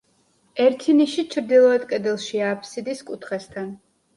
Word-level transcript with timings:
ერთი 0.63 0.95
ნიში 1.01 1.25
ჩრდილოეთ 1.35 1.85
კედელშია, 1.91 2.49
აფსიდის 2.57 3.07
კუთხესთან. 3.11 3.71